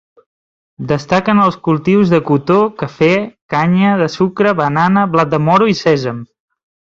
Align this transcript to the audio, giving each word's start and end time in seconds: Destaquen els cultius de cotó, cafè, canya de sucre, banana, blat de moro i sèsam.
Destaquen 0.91 1.41
els 1.43 1.57
cultius 1.67 2.13
de 2.13 2.19
cotó, 2.29 2.57
cafè, 2.79 3.11
canya 3.55 3.93
de 4.01 4.09
sucre, 4.15 4.55
banana, 4.63 5.05
blat 5.13 5.31
de 5.37 5.43
moro 5.51 5.69
i 5.75 5.77
sèsam. 5.83 6.25